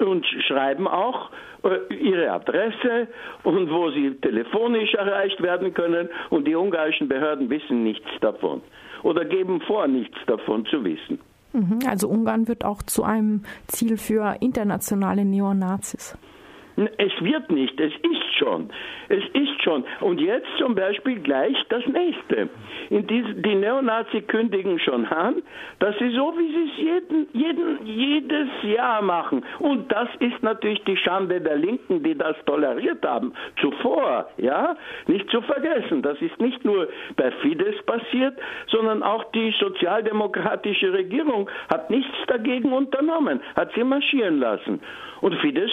und 0.00 0.24
schreiben 0.46 0.86
auch 0.86 1.30
äh, 1.64 1.92
ihre 1.92 2.30
Adresse 2.30 3.08
und 3.42 3.68
wo 3.68 3.90
sie 3.90 4.14
telefonisch 4.20 4.94
erreicht 4.94 5.42
werden 5.42 5.74
können. 5.74 6.08
Und 6.30 6.46
die 6.46 6.54
ungarischen 6.54 7.08
Behörden 7.08 7.50
wissen 7.50 7.82
nichts 7.82 8.08
davon 8.20 8.62
oder 9.02 9.24
geben 9.24 9.60
vor, 9.60 9.86
nichts 9.86 10.18
davon 10.26 10.64
zu 10.66 10.84
wissen. 10.84 11.18
Mhm, 11.52 11.80
also 11.86 12.08
Ungarn 12.08 12.48
wird 12.48 12.64
auch 12.64 12.82
zu 12.82 13.02
einem 13.02 13.42
Ziel 13.66 13.96
für 13.96 14.36
internationale 14.40 15.24
Neonazis. 15.24 16.16
Es 16.76 17.12
wird 17.20 17.50
nicht, 17.50 17.78
es 17.78 17.92
ist 17.92 18.34
schon. 18.38 18.70
Es 19.08 19.22
ist 19.34 19.62
schon. 19.62 19.84
Und 20.00 20.20
jetzt 20.20 20.48
zum 20.58 20.74
Beispiel 20.74 21.20
gleich 21.20 21.56
das 21.68 21.86
nächste. 21.86 22.48
Dies, 22.88 23.26
die 23.36 23.54
Neonazi 23.54 24.22
kündigen 24.22 24.78
schon 24.78 25.06
an, 25.06 25.42
dass 25.80 25.96
sie 25.98 26.10
so, 26.10 26.32
wie 26.36 26.48
sie 26.48 26.70
es 26.70 26.76
jeden, 26.78 27.28
jeden, 27.32 27.86
jedes 27.86 28.48
Jahr 28.62 29.02
machen. 29.02 29.44
Und 29.58 29.92
das 29.92 30.08
ist 30.20 30.42
natürlich 30.42 30.82
die 30.84 30.96
Schande 30.96 31.40
der 31.40 31.56
Linken, 31.56 32.02
die 32.02 32.16
das 32.16 32.36
toleriert 32.46 33.04
haben. 33.04 33.34
Zuvor, 33.60 34.28
ja, 34.38 34.74
nicht 35.06 35.28
zu 35.30 35.42
vergessen. 35.42 36.02
Das 36.02 36.20
ist 36.22 36.40
nicht 36.40 36.64
nur 36.64 36.88
bei 37.16 37.30
Fidesz 37.42 37.82
passiert, 37.84 38.38
sondern 38.68 39.02
auch 39.02 39.24
die 39.32 39.54
sozialdemokratische 39.60 40.92
Regierung 40.92 41.50
hat 41.70 41.90
nichts 41.90 42.16
dagegen 42.28 42.72
unternommen, 42.72 43.40
hat 43.56 43.72
sie 43.74 43.84
marschieren 43.84 44.40
lassen. 44.40 44.80
Und 45.20 45.34
Fidesz 45.36 45.70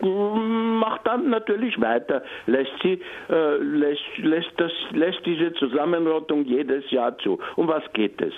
macht 0.00 1.06
dann 1.06 1.30
natürlich 1.30 1.80
weiter, 1.80 2.22
lässt 2.46 2.72
sie, 2.82 3.00
äh, 3.28 3.56
lässt, 3.56 4.18
lässt, 4.18 4.52
das, 4.56 4.72
lässt 4.92 5.24
diese 5.26 5.52
Zusammenrottung 5.54 6.44
jedes 6.44 6.88
Jahr 6.90 7.16
zu. 7.18 7.38
Um 7.56 7.68
was 7.68 7.82
geht 7.92 8.20
es? 8.20 8.34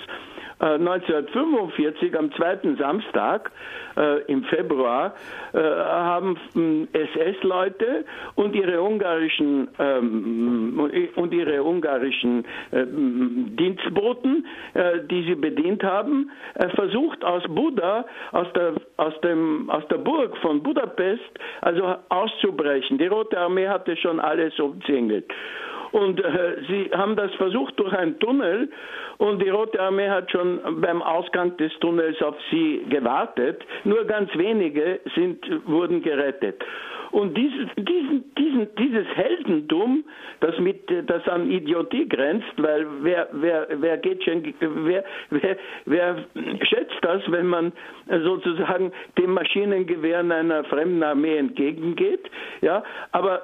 1945 0.61 2.13
äh, 2.13 2.17
am 2.17 2.31
zweiten 2.33 2.77
Samstag 2.77 3.51
äh, 3.97 4.21
im 4.31 4.43
Februar 4.43 5.15
äh, 5.53 5.57
haben 5.59 6.37
SS-Leute 6.93 8.05
und 8.35 8.55
ihre 8.55 8.81
ungarischen 8.81 9.69
ähm, 9.79 10.89
und 11.15 11.33
ihre 11.33 11.63
ungarischen 11.63 12.45
äh, 12.71 12.85
Dienstboten, 12.85 14.45
äh, 14.73 14.99
die 15.09 15.23
sie 15.23 15.35
bedient 15.35 15.83
haben, 15.83 16.29
versucht 16.75 17.23
aus 17.23 17.43
Buda, 17.47 18.05
aus 18.31 18.47
der 18.53 18.73
aus 18.97 19.19
dem 19.21 19.69
aus 19.69 19.87
der 19.89 19.97
Burg 19.97 20.37
von 20.37 20.61
Budapest, 20.61 21.39
also 21.61 21.95
auszubrechen. 22.09 22.97
Die 22.97 23.07
Rote 23.07 23.39
Armee 23.39 23.67
hatte 23.67 23.97
schon 23.97 24.19
alles 24.19 24.57
umzingelt. 24.59 25.25
Und 25.91 26.23
äh, 26.23 26.57
sie 26.67 26.89
haben 26.93 27.15
das 27.15 27.33
versucht 27.35 27.79
durch 27.79 27.93
einen 27.93 28.19
Tunnel 28.19 28.69
und 29.17 29.41
die 29.41 29.49
Rote 29.49 29.79
Armee 29.79 30.09
hat 30.09 30.31
schon 30.31 30.59
beim 30.81 31.01
Ausgang 31.01 31.55
des 31.57 31.71
Tunnels 31.79 32.21
auf 32.21 32.35
sie 32.49 32.85
gewartet. 32.89 33.63
Nur 33.83 34.05
ganz 34.05 34.35
wenige 34.35 34.99
sind, 35.15 35.45
wurden 35.67 36.01
gerettet. 36.01 36.63
Und 37.11 37.37
dieses, 37.37 37.67
diesen, 37.75 38.33
diesen, 38.35 38.75
dieses 38.79 39.05
Heldentum, 39.15 40.05
das, 40.39 40.57
mit, 40.59 40.79
das 41.07 41.27
an 41.27 41.51
Idiotie 41.51 42.07
grenzt, 42.07 42.53
weil 42.55 42.87
wer, 43.01 43.27
wer, 43.33 43.67
wer, 43.69 43.97
geht 43.97 44.23
schon, 44.23 44.53
wer, 44.59 45.03
wer, 45.29 45.57
wer 45.85 46.15
das, 47.01 47.21
wenn 47.31 47.47
man 47.47 47.71
sozusagen 48.07 48.91
dem 49.17 49.33
Maschinengewehren 49.33 50.31
einer 50.31 50.63
fremden 50.65 51.03
Armee 51.03 51.37
entgegengeht? 51.37 52.29
Ja, 52.61 52.83
aber 53.11 53.41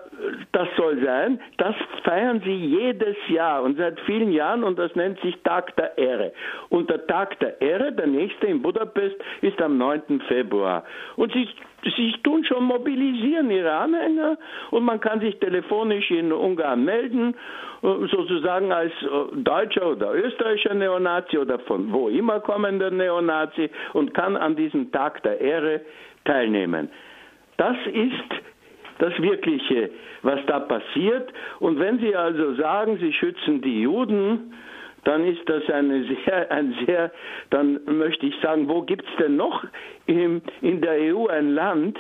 das 0.52 0.68
soll 0.78 1.04
sein. 1.04 1.40
Das 1.58 1.76
feiern 2.04 2.42
sie 2.44 2.56
jedes 2.56 3.16
Jahr 3.30 3.64
und 3.64 3.78
seit 3.78 4.00
vielen 4.02 4.32
Jahren 4.32 4.64
und 4.64 4.78
das 4.78 4.96
nennt 4.96 5.20
sich 5.22 5.36
Tag 5.44 5.76
der 5.76 5.98
Ehre. 5.98 6.34
Und 6.70 6.90
der 6.90 7.06
Tag 7.08 7.40
der 7.40 7.62
Ehre, 7.62 7.92
der 7.92 8.08
nächste 8.08 8.48
in 8.48 8.62
Budapest, 8.62 9.16
ist 9.42 9.62
am 9.62 9.78
9. 9.78 10.22
Februar. 10.28 10.84
Und 11.16 11.34
sie 11.34 11.48
sie 11.96 12.14
tun 12.24 12.44
schon 12.44 12.64
mobilisieren 12.64 13.52
ihre 13.52 13.72
Anhänger 13.72 14.38
und 14.72 14.84
man 14.84 15.00
kann 15.00 15.20
sich 15.20 15.38
telefonisch 15.40 16.10
in 16.12 16.32
Ungarn 16.32 16.84
melden, 16.84 17.36
äh, 17.84 18.08
sozusagen 18.08 18.72
als 18.72 18.92
äh, 19.04 19.36
deutscher 19.36 19.92
oder 19.92 20.14
österreichischer 20.14 20.74
Neonazi 20.74 21.38
oder 21.38 21.60
von 21.60 21.92
wo 21.92 22.10
immer 22.10 22.40
kommender 22.40 22.92
Neonazi 22.92 23.47
und 23.94 24.14
kann 24.14 24.36
an 24.36 24.56
diesem 24.56 24.92
Tag 24.92 25.24
der 25.24 25.40
Ehre 25.42 25.82
teilnehmen. 26.26 26.90
Das 27.58 27.78
ist 27.88 28.44
das 29.00 29.20
Wirkliche, 29.22 29.90
was 30.24 30.40
da 30.48 30.60
passiert. 30.60 31.32
Und 31.60 31.80
wenn 31.80 32.00
Sie 32.00 32.16
also 32.16 32.56
sagen, 32.56 32.98
Sie 33.00 33.14
schützen 33.14 33.62
die 33.62 33.82
Juden, 33.82 34.54
dann 35.04 35.26
ist 35.26 35.48
das 35.48 35.68
eine 35.70 36.04
sehr, 36.04 36.52
ein 36.52 36.76
sehr, 36.86 37.12
dann 37.50 37.80
möchte 37.86 38.26
ich 38.26 38.36
sagen, 38.42 38.68
wo 38.68 38.82
gibt 38.82 39.06
es 39.08 39.16
denn 39.18 39.36
noch 39.36 39.64
in, 40.06 40.42
in 40.62 40.82
der 40.82 41.16
EU 41.16 41.28
ein 41.28 41.54
Land, 41.54 41.98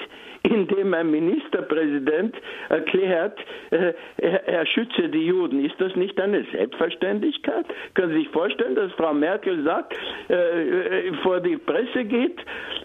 in 0.49 0.67
dem 0.67 0.93
ein 0.93 1.09
Ministerpräsident 1.11 2.35
erklärt, 2.69 3.37
äh, 3.71 3.93
er, 4.17 4.47
er, 4.47 4.65
schütze 4.65 5.09
die 5.09 5.25
Juden. 5.25 5.65
Ist 5.65 5.75
das 5.79 5.93
nicht 5.95 6.17
eine 6.19 6.43
Selbstverständlichkeit? 6.51 7.65
Können 7.93 8.13
Sie 8.13 8.19
sich 8.19 8.29
vorstellen, 8.29 8.75
dass 8.75 8.91
Frau 8.93 9.13
Merkel 9.13 9.63
sagt, 9.63 9.93
äh, 10.29 10.33
äh 10.33 11.13
vor 11.23 11.39
die 11.39 11.57
Presse 11.57 12.05
geht 12.05 12.39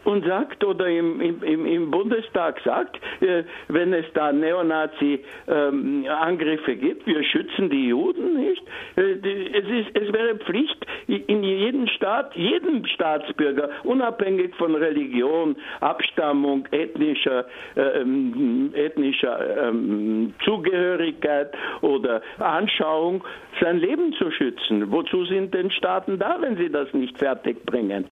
und 0.04 0.24
sagt 0.26 0.64
oder 0.64 0.88
im, 0.88 1.20
im, 1.20 1.66
im 1.66 1.90
Bundestag 1.90 2.58
sagt, 2.64 2.98
wenn 3.68 3.92
es 3.92 4.06
da 4.14 4.32
Neonazi-Angriffe 4.32 6.72
ähm, 6.72 6.80
gibt, 6.80 7.06
wir 7.06 7.22
schützen 7.24 7.68
die 7.70 7.88
Juden 7.88 8.34
nicht? 8.34 8.62
Es, 8.96 9.68
ist, 9.68 9.90
es 9.94 10.12
wäre 10.12 10.36
Pflicht 10.36 10.86
in 11.06 11.42
jedem 11.42 11.86
Staat, 11.88 12.34
jedem 12.34 12.84
Staatsbürger, 12.86 13.70
unabhängig 13.84 14.54
von 14.56 14.74
Religion, 14.74 15.56
Abstammung, 15.80 16.66
ethnischer, 16.70 17.46
äh, 17.76 18.86
ethnischer 18.86 19.68
ähm, 19.68 20.34
Zugehörigkeit 20.44 21.52
oder 21.80 22.22
Anschauung, 22.38 23.24
sein 23.60 23.78
Leben 23.78 24.12
zu 24.14 24.30
schützen. 24.30 24.90
Wozu 24.90 25.24
sind 25.24 25.54
denn 25.54 25.70
Staaten 25.70 26.18
da, 26.18 26.36
wenn 26.40 26.56
sie 26.56 26.70
das 26.70 26.92
nicht 26.92 27.18
fertigbringen? 27.18 28.00